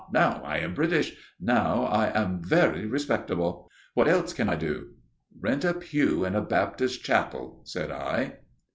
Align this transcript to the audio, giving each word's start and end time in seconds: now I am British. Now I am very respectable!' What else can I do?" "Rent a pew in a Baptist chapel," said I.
now 0.11 0.41
I 0.43 0.57
am 0.57 0.73
British. 0.73 1.15
Now 1.39 1.83
I 1.83 2.07
am 2.19 2.41
very 2.43 2.87
respectable!' 2.87 3.69
What 3.93 4.07
else 4.07 4.33
can 4.33 4.49
I 4.49 4.55
do?" 4.55 4.95
"Rent 5.39 5.63
a 5.63 5.75
pew 5.75 6.25
in 6.25 6.33
a 6.33 6.41
Baptist 6.41 7.03
chapel," 7.03 7.61
said 7.65 7.91
I. 7.91 8.37